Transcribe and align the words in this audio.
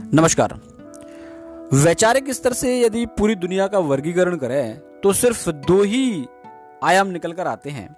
नमस्कार। 0.00 0.60
वैचारिक 1.72 2.30
स्तर 2.30 2.52
से 2.52 2.80
यदि 2.80 3.06
पूरी 3.06 3.34
दुनिया 3.34 3.66
का 3.66 3.78
वर्गीकरण 3.78 4.36
करें 4.36 4.78
तो 4.78 5.12
सिर्फ़ 5.12 5.50
दो 5.50 5.82
ही 5.82 6.26
आयाम 6.82 7.06
निकल 7.06 7.32
कर 7.32 7.46
आते 7.46 7.70
हैं। 7.70 7.96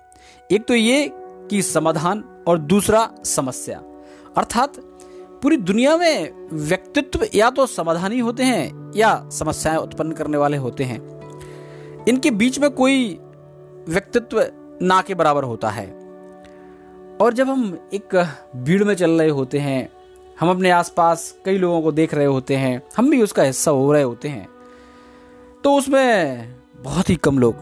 एक 0.50 0.66
तो 0.66 0.74
ये 0.74 1.12
कि 1.16 1.62
समाधान 1.62 2.44
और 2.48 2.58
दूसरा 2.58 3.10
समस्या। 3.24 3.82
अर्थात, 4.36 4.72
पूरी 5.42 5.56
दुनिया 5.56 5.96
में 5.96 6.48
व्यक्तित्व 6.52 7.26
या 7.34 7.50
तो 7.50 7.66
समाधानी 7.66 8.18
होते 8.18 8.42
हैं 8.42 8.92
या 8.96 9.28
समस्याएँ 9.32 9.78
उत्पन्न 9.78 10.12
करने 10.12 10.36
वाले 10.36 10.56
होते 10.56 10.84
हैं। 10.84 11.20
इनके 12.08 12.30
बीच 12.30 12.58
में 12.58 12.70
कोई 12.70 13.18
व्यक्तित्व 13.88 14.46
ना 14.82 15.02
के 15.02 15.14
बराबर 15.14 15.44
होता 15.44 15.68
है। 15.68 15.86
और 17.20 17.32
जब 17.32 17.48
हम 17.48 17.88
एक 17.94 18.34
भीड़ 18.56 18.84
में 18.84 18.94
चल 18.94 19.10
रहे 19.10 19.28
होते 19.28 19.58
हैं 19.58 19.95
हम 20.40 20.50
अपने 20.50 20.70
आसपास 20.70 21.34
कई 21.44 21.58
लोगों 21.58 21.80
को 21.82 21.92
देख 21.92 22.14
रहे 22.14 22.26
होते 22.26 22.56
हैं, 22.56 22.82
हम 22.96 23.10
भी 23.10 23.22
उसका 23.22 23.42
हिस्सा 23.42 23.70
हो 23.70 23.92
रहे 23.92 24.02
होते 24.02 24.28
हैं। 24.28 24.48
तो 25.64 25.74
उसमें 25.74 26.54
बहुत 26.82 27.10
ही 27.10 27.16
कम 27.16 27.38
लोग, 27.38 27.54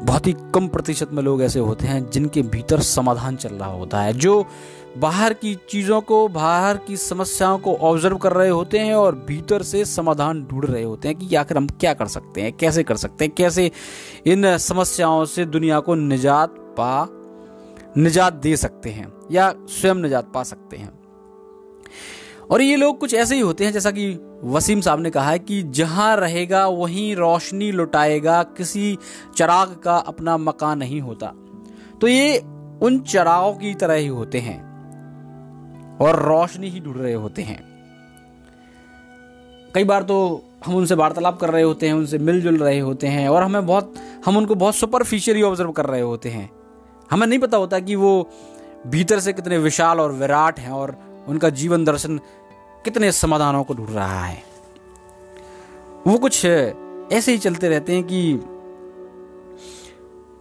बहुत 0.00 0.26
ही 0.26 0.32
कम 0.54 0.68
प्रतिशत 0.68 1.10
में 1.12 1.22
लोग 1.22 1.42
ऐसे 1.42 1.60
होते 1.60 1.86
हैं 1.86 2.10
जिनके 2.10 2.42
भीतर 2.42 2.80
समाधान 2.80 3.36
चल 3.36 3.54
रहा 3.54 3.70
होता 3.70 4.00
है, 4.00 4.12
जो 4.12 4.44
बाहर 4.98 5.32
की 5.32 5.54
चीज़ों 5.70 6.00
को, 6.00 6.26
बाहर 6.28 6.76
की 6.76 6.96
समस्याओं 6.96 7.58
को 7.58 7.74
ऑब्ज़र्व 7.74 8.16
कर 8.16 8.32
रहे 8.32 8.48
होते 8.48 8.78
हैं 8.78 8.94
और 8.94 9.14
भीतर 9.28 9.62
से 9.62 9.84
समाधान 9.84 10.44
ढूंढ 10.44 10.64
रहे 10.64 10.82
होते 10.82 11.08
हैं 11.08 11.16
कि 11.18 11.34
आखिर 11.34 11.56
हम 11.56 11.66
क्या 11.80 11.94
कर 11.94 12.06
सकते 12.06 12.42
हैं, 12.42 12.52
कैसे 12.52 12.82
कर 12.82 12.96
सकते 12.96 13.24
हैं, 13.24 13.34
कैसे 13.36 13.70
इन 14.26 14.56
समस्याओं 14.58 15.24
से 15.24 15.44
दुनिया 15.44 15.80
को 15.80 15.94
निजात 15.94 16.56
पा, 16.80 17.08
निजात 17.96 18.32
दे 18.32 18.56
सकते 18.56 18.90
हैं 18.90 19.12
या 19.32 19.54
स्वयं 19.68 19.94
निजात 19.94 20.32
पा 20.34 20.42
सकते 20.42 20.76
हैं। 20.76 21.01
और 22.50 22.62
ये 22.62 22.76
लोग 22.76 22.98
कुछ 22.98 23.14
ऐसे 23.14 23.34
ही 23.34 23.40
होते 23.40 23.64
हैं, 23.64 23.72
जैसा 23.72 23.90
कि 23.90 24.08
वसीम 24.44 24.80
साहब 24.80 25.00
ने 25.00 25.10
कहा 25.10 25.30
है 25.30 25.38
कि 25.38 25.62
जहाँ 25.62 26.16
रहेगा 26.16 26.66
वहीं 26.66 27.14
रोशनी 27.16 27.70
लुटाएगा, 27.72 28.42
किसी 28.42 28.98
चराग 29.36 29.74
का 29.84 29.96
अपना 29.96 30.36
मकान 30.36 30.78
नहीं 30.78 31.00
होता। 31.00 31.32
तो 32.00 32.08
ये 32.08 32.38
उन 32.82 32.98
चरागों 33.00 33.52
की 33.54 33.74
तरह 33.74 33.94
ही 33.94 34.06
होते 34.06 34.38
हैं 34.38 34.60
और 36.00 36.22
रोशनी 36.22 36.68
ही 36.68 36.80
ढूंढ 36.80 36.96
रहे 36.96 37.12
होते 37.12 37.42
हैं। 37.42 37.60
कई 39.74 39.84
बार 39.84 40.02
तो 40.02 40.16
हम 40.66 40.74
उनसे 40.74 40.94
वार्तालाप 40.94 41.38
कर 41.40 41.50
रहे 41.50 41.62
होते 41.62 41.86
हैं, 41.86 41.94
उनसे 41.94 42.18
मिलजुल 42.18 42.56
रहे 42.56 42.78
होते 42.78 43.06
हैं 43.06 43.28
और 43.28 43.42
हमें 43.42 43.66
बहुत, 43.66 43.94
हम 44.26 44.36
उनको 44.36 44.54
बहुत 44.54 44.74
सुपरफिशियली 44.74 45.42
ऑब्ज़र्व 45.42 45.70
कर 45.72 45.86
रहे 45.86 46.00
होते 46.00 46.28
हैं। 46.28 46.50
हमें 47.10 47.26
नहीं 47.26 47.38
पता 47.38 47.56
होता 47.56 47.78
कि 47.78 47.94
वो 47.94 48.30
भीतर 48.86 49.20
से 49.20 49.32
कितने 49.32 49.58
विशाल 49.58 50.00
और 50.00 50.12
विराट 50.12 50.58
हैं 50.58 50.70
और 50.70 50.96
उनका 51.28 51.50
जीवन 51.50 51.84
दर्शन 51.84 52.18
कितने 52.84 53.12
समाधानों 53.12 53.64
को 53.64 53.74
ढूंढ 53.74 53.90
रहा 53.90 54.24
है। 54.24 54.42
वो 56.06 56.18
कुछ 56.18 56.44
ऐसे 57.12 57.32
ही 57.32 57.38
चलते 57.38 57.68
रहते 57.68 57.92
हैं 57.92 58.04
कि 58.04 58.34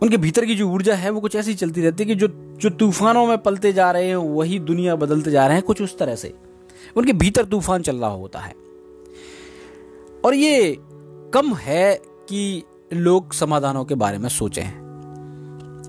उनके 0.01 0.17
भीतर 0.17 0.45
की 0.45 0.55
जो 0.55 0.69
ऊर्जा 0.69 0.95
है, 0.95 1.09
वो 1.09 1.21
कुछ 1.21 1.35
ऐसी 1.35 1.53
चलती 1.53 1.81
रहती 1.81 2.03
है 2.03 2.07
कि 2.07 2.15
जो 2.15 2.27
जो 2.57 2.69
तूफानों 2.69 3.25
में 3.25 3.37
पलते 3.37 3.73
जा 3.73 3.91
रहे 3.91 4.07
हैं, 4.07 4.15
वही 4.15 4.59
दुनिया 4.59 4.95
बदलते 4.95 5.31
जा 5.31 5.47
रहे 5.47 5.55
हैं, 5.55 5.65
कुछ 5.65 5.81
उस 5.81 5.97
तरह 5.97 6.15
से। 6.15 6.33
उनके 6.95 7.13
भीतर 7.13 7.45
तूफ़ान 7.45 7.81
चल 7.81 7.95
रहा 7.95 8.09
होता 8.09 8.39
है। 8.39 8.55
और 10.25 10.33
ये 10.33 10.77
कम 11.33 11.53
है 11.53 12.01
कि 12.03 12.63
लोग 12.93 13.33
समाधानों 13.33 13.85
के 13.85 13.95
बारे 13.95 14.17
में 14.17 14.29
सोचें। 14.29 14.63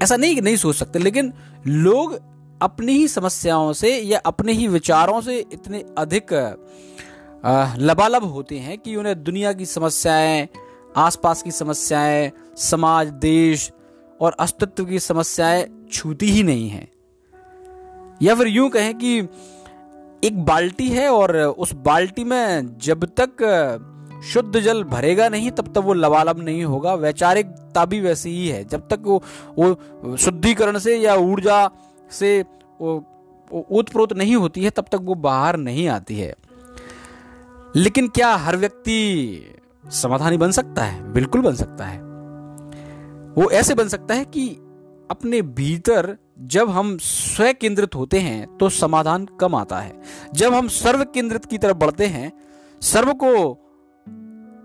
ऐसा 0.02 0.16
नहीं 0.16 0.34
कि 0.34 0.40
नहीं 0.40 0.56
सोच 0.56 0.76
सकते, 0.76 0.98
लेकिन 0.98 1.32
लोग 1.66 2.31
अपनी 2.62 2.92
ही 2.92 3.08
समस्याओं 3.08 3.72
से 3.72 3.96
या 3.98 4.18
अपने 4.26 4.52
ही 4.52 4.68
विचारों 4.68 5.20
से 5.20 5.38
इतने 5.52 5.84
अधिक 5.98 6.32
लबालब 7.78 8.24
होते 8.24 8.58
हैं 8.58 8.78
कि 8.78 8.96
उन्हें 8.96 9.22
दुनिया 9.22 9.52
की 9.52 9.66
समस्याएँ, 9.66 10.48
आसपास 10.96 11.42
की 11.42 11.50
समस्याएँ, 11.50 12.30
समाज, 12.56 13.08
देश 13.08 13.70
और 14.20 14.36
अस्तित्व 14.40 14.84
की 14.84 14.98
समस्याएँ 14.98 15.66
छूती 15.92 16.30
ही 16.30 16.42
नहीं 16.42 16.68
हैं। 16.68 16.88
या 18.22 18.34
फिर 18.34 18.46
यूँ 18.46 18.68
कहें 18.70 18.94
कि 18.98 19.18
एक 20.24 20.44
बाल्टी 20.44 20.88
है 20.88 21.08
और 21.08 21.36
उस 21.36 21.72
बाल्टी 21.74 22.24
में 22.24 22.78
जब 22.78 23.04
तक 23.20 23.42
शुद्ध 24.24 24.60
जल 24.60 24.82
भरेगा 24.84 25.28
नहीं, 25.28 25.50
तब 25.50 25.72
तक 25.72 25.78
वो 25.78 25.94
लबालब 25.94 26.38
नहीं 26.38 26.64
होगा। 26.64 26.94
वैचारिकता 26.94 27.84
भी 27.84 28.00
वैसी 28.00 28.30
ही 28.30 28.48
है। 28.48 28.64
जब 28.64 28.88
तक 28.88 29.00
वो 29.02 29.22
वो 29.58 30.16
शुद्धिकरण 30.16 30.78
से 30.78 30.96
या 30.96 31.14
ऊर्जा 31.14 31.70
से 32.10 32.44
वो 32.82 33.68
उत्प्रोत 33.70 34.12
नहीं 34.12 34.36
होती 34.36 34.64
है, 34.64 34.70
तब 34.70 34.84
तक 34.92 34.98
वो 35.02 35.14
बाहर 35.14 35.56
नहीं 35.56 35.88
आती 35.88 36.18
है। 36.18 36.34
लेकिन 37.76 38.08
क्या 38.08 38.34
हर 38.34 38.56
व्यक्ति 38.56 38.98
समाधानी 39.86 40.36
बन 40.36 40.50
सकता 40.50 40.84
है? 40.84 41.12
बिल्कुल 41.12 41.40
बन 41.40 41.54
सकता 41.54 41.84
है। 41.84 42.00
वो 43.32 43.50
ऐसे 43.50 43.74
बन 43.74 43.88
सकता 43.88 44.14
है 44.14 44.24
कि 44.24 44.48
अपने 45.10 45.42
भीतर 45.42 46.16
जब 46.40 46.70
हम 46.70 46.98
स्व 46.98 47.52
केंद्रित 47.60 47.94
होते 47.94 48.18
हैं 48.18 48.56
तो 48.56 48.68
समाधान 48.68 49.24
कम 49.40 49.54
आता 49.54 49.80
है। 49.80 50.02
जब 50.34 50.54
हम 50.54 50.68
सर्व 50.68 51.04
केंद्रित 51.04 51.44
की 51.44 51.58
तरफ़ 51.58 51.76
बढ़ते 51.76 52.06
हैं, 52.06 52.32
सर्व 52.82 53.12
को 53.12 53.58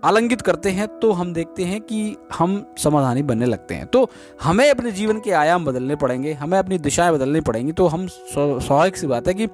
आलंगित 0.04 0.40
करते 0.40 0.70
हैं 0.70 0.86
तो 0.98 1.12
हम 1.12 1.32
देखते 1.32 1.64
हैं 1.64 1.80
कि 1.80 2.16
हम 2.34 2.74
समाधानी 2.78 3.22
बनने 3.22 3.46
लगते 3.46 3.74
हैं। 3.74 3.86
तो 3.86 4.10
हमें 4.42 4.70
अपने 4.70 4.92
जीवन 4.92 5.20
के 5.20 5.30
आयाम 5.30 5.64
बदलने 5.64 5.96
पड़ेंगे, 5.96 6.32
हमें 6.32 6.58
अपनी 6.58 6.78
दिशाएँ 6.78 7.12
बदलनी 7.12 7.40
पड़ेंगी 7.40 7.72
तो 7.72 7.86
हम 7.86 8.06
स्वाभाविक 8.06 8.96
सी 8.96 9.06
बात 9.06 9.28
है 9.28 9.34
कि 9.34 9.48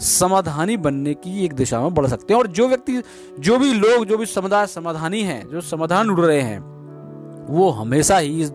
समाधानी 0.00 0.76
बनने 0.76 1.14
की 1.14 1.44
एक 1.44 1.52
दिशा 1.52 1.80
में 1.80 1.94
बढ़ 1.94 2.06
सकते 2.06 2.34
हैं। 2.34 2.40
और 2.40 2.46
जो 2.46 2.68
व्यक्ति, 2.68 3.02
जो 3.40 3.58
भी 3.58 3.72
लोग, 3.72 4.06
जो 4.06 4.18
भी 4.18 4.26
समुदाय 4.26 4.66
समाधानी 4.66 5.22
हैं, 5.22 5.48
जो 5.48 5.60
समाधान 5.60 6.10
उड़ 6.10 6.20
रहे 6.20 6.40
हैं, 6.40 6.60
वो 7.50 7.70
हमेशा 7.70 8.18
ही 8.18 8.42
इस 8.42 8.52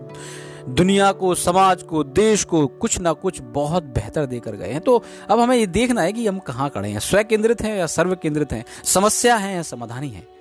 दुनिया 0.68 1.12
को, 1.12 1.34
समाज 1.34 1.82
को, 1.82 2.04
देश 2.04 2.44
को 2.44 2.66
कुछ 2.66 3.00
ना 3.00 3.12
कुछ 3.12 3.40
बहुत 3.42 3.84
बेहतर 3.84 4.26
देकर 4.26 4.52
गए 4.52 4.68
हैं। 4.68 4.80
तो 4.80 5.02
अब 5.30 5.40
हमें 5.40 5.56
ये 5.56 5.66
देखना 5.66 6.02
है 6.02 6.12
कि 6.12 6.26
हम 6.26 6.38
कहाँ 6.38 6.70
खड़े 6.70 6.88
हैं। 6.88 6.98
स्व 6.98 7.22
केंद्रित 7.22 7.62
हैं 7.62 7.78
या 7.78 7.86
सर्व 7.86 8.14
केंद्रित 8.14 8.52
हैं? 8.52 8.64
समस्या 8.84 9.36
है 9.36 9.54
या 9.54 9.62
समाधानी 9.62 10.08
है? 10.08 10.33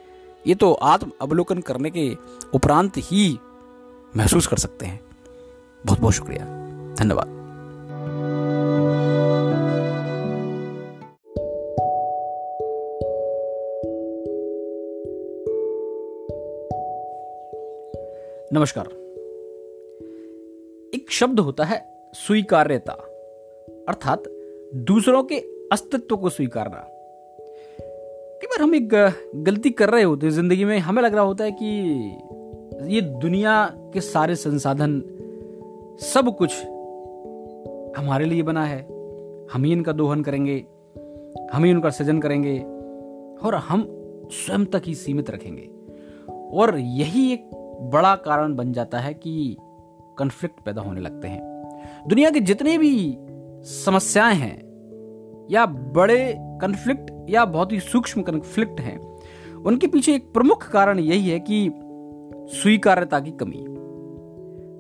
ये 0.47 0.55
तो 0.55 0.73
आत्म 0.73 1.11
अवलोकन 1.21 1.57
करने 1.57 1.89
के 1.89 2.15
उपरांत 2.53 2.93
ही 2.97 3.39
महसूस 4.17 4.47
कर 4.47 4.57
सकते 4.57 4.85
हैं। 4.85 5.01
बहुत 5.85 5.99
बहुत 5.99 6.13
शुक्रिया। 6.13 6.45
धन्यवाद। 6.99 7.27
नमस्कार। 18.53 18.85
एक 20.95 21.05
शब्द 21.09 21.39
होता 21.39 21.63
है 21.63 22.09
स्वीकार्यता, 22.13 22.93
अर्थात 23.89 24.23
दूसरों 24.75 25.23
के 25.23 25.35
अस्तित्व 25.71 26.17
को 26.17 26.29
स्वीकारना। 26.29 27.02
कई 28.43 28.47
बार 28.47 28.61
हम 28.61 28.73
एक 28.75 28.89
गलती 29.43 29.69
कर 29.69 29.89
रहे 29.89 30.03
होते 30.03 30.25
हैं 30.25 30.33
ज़िंदगी 30.33 30.63
में। 30.65 30.77
हमें 30.79 31.01
लग 31.03 31.13
रहा 31.15 31.23
होता 31.23 31.43
है 31.43 31.51
कि 31.51 31.65
ये 32.87 33.01
दुनिया 33.01 33.53
के 33.93 34.01
सारे 34.01 34.35
संसाधन 34.35 34.99
सब 36.03 36.35
कुछ 36.37 36.53
हमारे 37.97 38.25
लिए 38.25 38.43
बना 38.43 38.65
है। 38.65 38.79
हम 39.53 39.63
ही 39.63 39.71
इनका 39.71 39.91
दोहन 39.91 40.23
करेंगे, 40.23 40.57
हम 41.53 41.63
ही 41.63 41.73
उनका 41.73 41.89
सृजन 41.89 42.19
करेंगे 42.19 42.57
और 43.47 43.55
हम 43.69 43.85
स्वयं 44.31 44.65
तक 44.65 44.81
ही 44.85 44.95
सीमित 44.95 45.29
रखेंगे। 45.29 45.69
और 46.53 46.77
यही 46.79 47.31
एक 47.33 47.49
बड़ा 47.93 48.15
कारण 48.15 48.55
बन 48.55 48.73
जाता 48.73 48.99
है 48.99 49.13
कि 49.13 49.55
कन्फ्लिक्ट 50.17 50.59
पैदा 50.65 50.81
होने 50.81 51.01
लगते 51.01 51.27
हैं। 51.27 51.41
दुनिया 52.07 52.29
के 52.29 52.39
जितने 52.41 52.77
भी 52.77 52.93
समस्याएँ 53.75 54.35
हैं 54.35 54.56
या 55.51 55.65
बड़े 55.65 56.21
कन्फ्लिक्ट 56.62 57.12
या 57.29 57.45
बहुत 57.45 57.71
ही 57.71 57.79
सूक्ष्म 57.79 58.21
कन्फ्लिक्ट 58.21 58.79
हैं, 58.79 58.97
उनके 59.65 59.87
पीछे 59.87 60.15
एक 60.15 60.31
प्रमुख 60.33 60.67
कारण 60.71 60.99
यही 60.99 61.29
है 61.29 61.39
कि 61.39 61.69
स्वीकार्यता 62.53 63.19
की 63.19 63.31
कमी। 63.31 63.65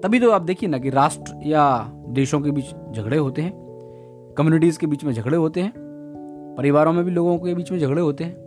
तभी 0.03 0.19
तो 0.19 0.31
आप 0.31 0.41
देखिए 0.41 0.69
ना 0.69 0.77
कि 0.77 0.89
राष्ट्र 0.89 1.39
या 1.45 1.65
देशों 2.09 2.39
के 2.41 2.51
बीच 2.51 2.65
झगड़े 2.91 3.17
होते 3.17 3.41
हैं 3.41 3.51
कम्युनिटीज 4.37 4.77
के 4.77 4.87
बीच 4.87 5.03
में 5.03 5.13
झगड़े 5.13 5.37
होते 5.37 5.61
हैं, 5.61 5.73
परिवारों 6.57 6.93
में 6.93 7.03
भी 7.05 7.11
लोगों 7.11 7.37
के 7.37 7.53
बीच 7.53 7.71
में 7.71 7.79
झगड़े 7.79 8.01
होते 8.01 8.23
हैं 8.23 8.41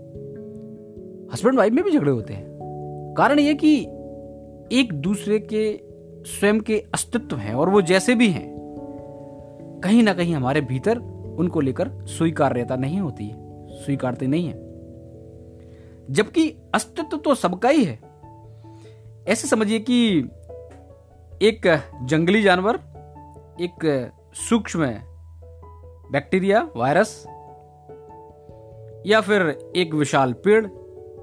हस्बैंड 1.33 1.59
वाइफ 1.59 1.73
में 1.73 1.83
भी 1.85 1.91
झगड़े 1.91 2.11
होते 2.11 2.35
हैं। 2.35 3.15
कारण 3.19 3.39
यह 3.39 3.55
कि 3.55 3.77
एक 4.73 4.93
दूसरे 4.93 5.39
के 5.53 5.65
स्वयं 6.27 6.61
के 6.61 6.79
अस्तित्व 6.95 7.37
हैं 7.37 7.55
और 7.55 7.69
वो 7.69 7.83
जैसे 7.83 8.15
भी 8.15 8.29
हैं, 8.29 8.55
कहीं 9.85 10.03
ना 10.03 10.13
कहीं 10.15 10.35
हमारे 10.35 10.61
भीतर 10.61 10.99
उनको 11.39 11.61
लेकर 11.61 11.91
स्वीकार्यता 12.09 12.77
नहीं 12.77 13.01
होती 13.01 13.27
है। 13.27 13.46
स्वीकारते 13.77 14.27
नहीं 14.27 14.47
है। 14.47 14.67
जबकि 16.11 16.57
अस्तित्व 16.75 17.17
तो 17.17 17.35
सबका 17.35 17.69
ही 17.69 17.85
है। 17.85 18.01
ऐसे 19.29 19.49
समझिए 19.49 19.79
कि 19.79 20.19
एक 21.43 21.83
जंगली 22.03 22.43
जानवर, 22.43 22.75
एक 23.61 24.11
सूक्ष्म 24.35 24.87
बैक्टीरिया, 26.13 26.69
वायरस, 26.77 27.25
या 29.07 29.21
फिर 29.21 29.73
एक 29.77 29.95
विशाल 29.95 30.33
पेड़, 30.33 30.67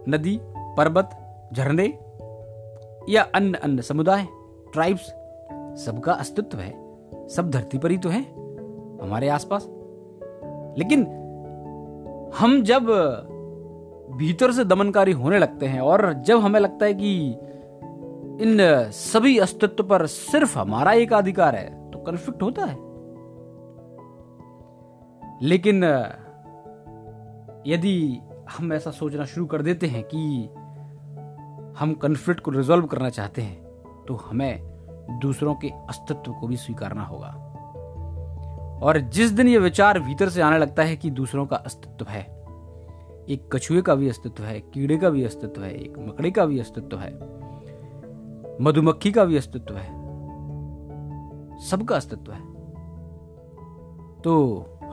नदी, 0.09 0.39
पर्वत, 0.57 1.09
झरने, 1.53 1.85
या 3.09 3.21
अन्य 3.35 3.57
अन्य 3.57 3.81
समुदाय 3.81 4.27
ट्राइब्स 4.73 5.01
सबका 5.85 6.13
अस्तित्व 6.13 6.57
है। 6.57 6.83
सब 7.27 7.49
धरती 7.49 7.77
पर 7.77 7.91
ही 7.91 7.97
तो 7.97 8.09
है, 8.09 8.21
हमारे 9.01 9.29
आसपास। 9.29 9.65
लेकिन 10.77 11.22
हम 12.39 12.63
जब 12.63 12.88
भीतर 14.12 14.51
से 14.51 14.65
दमनकारी 14.65 15.12
होने 15.12 15.39
लगते 15.39 15.65
हैं 15.65 15.81
और 15.81 16.13
जब 16.13 16.39
हमें 16.39 16.59
लगता 16.59 16.85
है 16.85 16.94
कि 16.94 17.30
इन 18.44 18.57
सभी 18.91 19.38
अस्तित्व 19.38 19.83
पर 19.83 20.06
सिर्फ़ 20.06 20.59
हमारा 20.59 20.91
एक 20.91 21.13
अधिकार 21.13 21.56
है 21.56 21.91
तो 21.91 22.00
कन्फ्लिक्ट 22.00 22.44
होता 22.44 22.65
है। 22.65 22.75
लेकिन, 25.41 25.83
यदि 27.68 28.19
हम 28.57 28.74
ऐसा 28.74 28.91
सोचना 28.91 29.25
शुरू 29.25 29.45
कर 29.45 29.62
देते 29.62 29.88
हैं 29.88 30.03
कि 30.15 30.50
हम 31.80 31.94
कन्फ्लिक्ट 31.94 32.41
को 32.41 32.51
रिजोल्व 32.51 32.85
करना 32.85 33.09
चाहते 33.09 33.41
हैं 33.41 33.63
तो 34.07 34.15
हमें 34.15 34.62
दूसरों 35.21 35.56
के 35.56 35.68
अस्तित्व 35.69 36.31
को 36.31 36.47
भी 36.47 36.57
स्वीकारना 36.57 37.03
होगा। 37.03 37.52
और 38.81 38.97
जिस 39.09 39.31
दिन 39.31 39.47
यह 39.47 39.59
विचार 39.59 39.99
भीतर 39.99 40.29
से 40.29 40.41
आने 40.41 40.57
लगता 40.57 40.83
है 40.83 40.95
कि 40.95 41.09
दूसरों 41.11 41.45
का 41.45 41.55
अस्तित्व 41.55 42.05
है, 42.05 42.21
एक 43.29 43.49
कछुए 43.53 43.81
का 43.81 43.95
भी 43.95 44.09
अस्तित्व 44.09 44.43
है 44.43 44.59
कीड़े 44.73 44.97
का 44.97 45.09
भी 45.09 45.23
अस्तित्व 45.23 45.63
है, 45.63 45.73
एक 45.75 45.97
मकड़े 45.99 46.31
का 46.31 46.45
भी 46.45 46.59
अस्तित्व 46.59 46.97
है, 46.97 47.11
मधुमक्खी 48.61 49.11
का 49.11 49.25
भी 49.25 49.37
अस्तित्व 49.37 49.77
है, 49.77 49.91
सबका 51.61 51.95
अस्तित्व 51.95 52.31
है 52.31 52.41
तो 54.21 54.33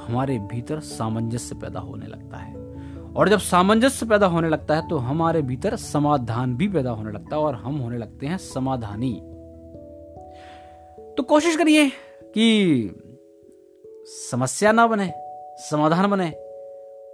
हमारे 0.00 0.38
भीतर 0.50 0.80
सामंजस्य 0.80 1.54
पैदा 1.54 1.80
होने 1.80 2.06
लगता 2.06 2.36
है। 2.36 2.54
और 3.10 3.28
जब 3.28 3.38
सामंजस्य 3.38 4.06
पैदा 4.06 4.26
होने 4.26 4.48
लगता 4.48 4.74
है 4.76 4.88
तो 4.88 4.96
हमारे 4.98 5.42
भीतर 5.42 5.76
समाधान 5.76 6.54
भी 6.56 6.68
पैदा 6.68 6.90
होने 6.90 7.12
लगता 7.12 7.36
है 7.36 7.42
और 7.42 7.54
हम 7.54 7.78
होने 7.78 7.98
लगते 7.98 8.26
हैं 8.26 8.36
समाधानी। 8.38 9.12
तो 11.16 11.22
कोशिश 11.22 11.56
करिए 11.56 11.88
कि 11.88 13.09
समस्या 14.05 14.73
ना 14.73 14.87
बने, 14.87 15.12
समाधान 15.58 16.11
बने 16.11 16.31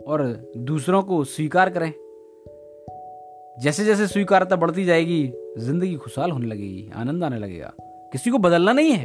और 0.06 0.50
दूसरों 0.56 1.03
को 1.03 1.25
स्वीकार 1.25 1.71
करें। 1.71 1.93
जैसे 3.59 3.85
जैसे 3.85 4.06
स्वीकारता 4.06 4.56
बढ़ती 4.56 4.85
जाएगी, 4.85 5.33
ज़िंदगी 5.59 5.94
खुशहाल 5.94 6.31
होने 6.31 6.47
लगेगी, 6.47 6.91
आनंद 6.94 7.25
आने 7.25 7.38
लगेगा। 7.38 7.73
किसी 8.12 8.31
को 8.31 8.38
बदलना 8.38 8.73
नहीं 8.73 8.91
है। 8.91 9.05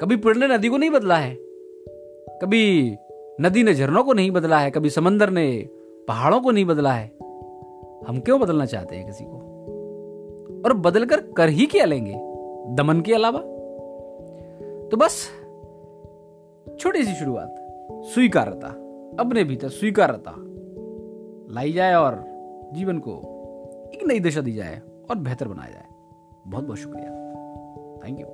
कभी 0.00 0.16
पेड़ 0.16 0.36
ने 0.36 0.48
नदी 0.48 0.68
को 0.68 0.76
नहीं 0.76 0.90
बदला 0.90 1.16
है। 1.16 1.34
कभी 2.42 2.96
नदी 3.40 3.62
ने 3.62 3.74
झरनों 3.74 4.04
को 4.04 4.12
नहीं 4.12 4.30
बदला 4.30 4.58
है। 4.58 4.70
कभी 4.70 4.90
समंदर 4.90 5.30
ने 5.30 5.68
पहाड़ों 6.08 6.40
को 6.40 6.50
नहीं 6.50 6.64
बदला 6.64 6.92
है। 6.92 7.06
हम 8.06 8.22
क्यों 8.24 8.40
बदलना 8.40 8.66
चाहते 8.66 8.96
हैं 8.96 9.06
किसी 9.06 9.24
को? 9.24 9.36
और 10.66 10.72
बदल 10.72 11.04
कर 11.04 11.20
कर 11.20 11.48
ही 11.48 11.66
क्या 11.66 11.84
लेंगे? 11.84 12.14
दमन 12.74 13.00
के 13.00 13.14
अलावा? 13.14 13.38
तो 14.88 14.96
बस 14.96 15.39
छोटी 16.80 17.04
सी 17.04 17.14
शुरुआत। 17.14 17.56
स्वीकारता, 17.92 18.68
अपने 19.22 19.44
भीतर 19.44 19.68
स्वीकारता। 19.68 20.34
लाई 21.54 21.72
जाए 21.72 21.94
और 21.94 22.24
जीवन 22.72 22.98
को 22.98 23.18
एक 23.94 24.04
नई 24.06 24.20
दिशा 24.20 24.40
दी 24.40 24.52
जाए 24.52 24.82
और 25.10 25.18
बेहतर 25.18 25.48
बनाया 25.48 25.70
जाए। 25.70 25.84
बहुत 26.46 26.64
बहुत 26.64 26.78
शुक्रिया। 26.78 27.08
Thank 28.04 28.20
you 28.20 28.26